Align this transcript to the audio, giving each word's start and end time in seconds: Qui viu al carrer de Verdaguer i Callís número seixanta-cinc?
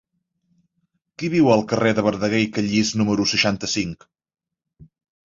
Qui 1.19 1.27
viu 1.33 1.51
al 1.55 1.61
carrer 1.71 1.91
de 1.99 2.03
Verdaguer 2.07 2.39
i 2.45 2.47
Callís 2.55 2.95
número 3.03 3.27
seixanta-cinc? 3.33 4.09